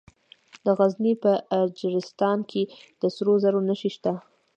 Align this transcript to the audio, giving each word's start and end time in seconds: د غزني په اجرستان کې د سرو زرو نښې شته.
د 0.65 0.67
غزني 0.77 1.13
په 1.23 1.31
اجرستان 1.61 2.39
کې 2.51 2.61
د 3.01 3.03
سرو 3.15 3.33
زرو 3.43 3.59
نښې 3.67 3.89
شته. 3.95 4.13